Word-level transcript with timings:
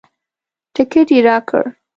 ټکټ 0.73 1.07
یې 1.13 1.19
راکړ. 1.27 1.63